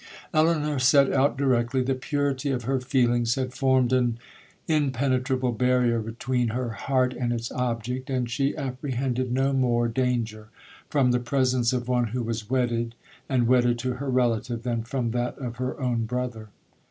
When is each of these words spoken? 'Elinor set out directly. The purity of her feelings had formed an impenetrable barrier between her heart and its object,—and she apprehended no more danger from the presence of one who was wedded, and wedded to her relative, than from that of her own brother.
'Elinor 0.33 0.79
set 0.79 1.13
out 1.13 1.37
directly. 1.37 1.83
The 1.83 1.93
purity 1.93 2.49
of 2.49 2.63
her 2.63 2.79
feelings 2.79 3.35
had 3.35 3.53
formed 3.53 3.93
an 3.93 4.17
impenetrable 4.67 5.51
barrier 5.51 5.99
between 5.99 6.47
her 6.47 6.69
heart 6.71 7.13
and 7.13 7.31
its 7.31 7.51
object,—and 7.51 8.27
she 8.27 8.57
apprehended 8.57 9.31
no 9.31 9.53
more 9.53 9.87
danger 9.87 10.49
from 10.89 11.11
the 11.11 11.19
presence 11.19 11.71
of 11.71 11.87
one 11.87 12.05
who 12.07 12.23
was 12.23 12.49
wedded, 12.49 12.95
and 13.29 13.45
wedded 13.45 13.77
to 13.77 13.93
her 13.97 14.09
relative, 14.09 14.63
than 14.63 14.81
from 14.81 15.11
that 15.11 15.37
of 15.37 15.57
her 15.57 15.79
own 15.79 16.05
brother. 16.05 16.49